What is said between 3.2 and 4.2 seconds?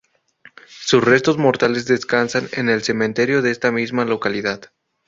de esta misma